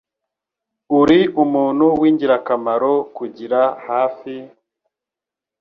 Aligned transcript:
Uri 0.99 1.19
umuntu 1.43 1.85
w'ingirakamaro 2.01 2.93
kugira 3.17 3.61
hafi,. 3.87 4.35